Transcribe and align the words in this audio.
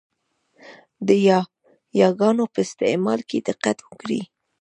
د 1.07 1.09
یاګانو 2.01 2.43
په 2.53 2.59
استعمال 2.65 3.19
کې 3.29 3.37
دقت 3.49 3.77
وکړئ! 3.83 4.21